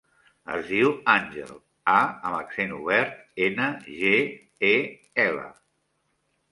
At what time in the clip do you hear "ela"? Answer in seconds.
5.31-5.47